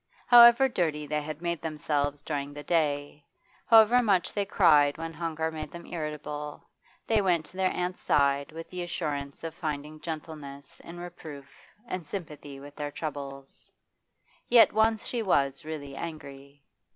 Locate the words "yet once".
14.49-15.05